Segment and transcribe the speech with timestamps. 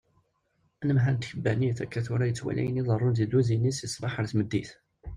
[0.83, 4.69] Anemhal n tkebbanit akka tura yettwali ayen iḍerrun di lluzin-is si sbeḥ ar tmeddit.